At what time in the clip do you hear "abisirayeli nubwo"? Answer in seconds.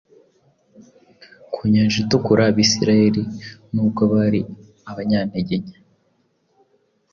2.51-4.01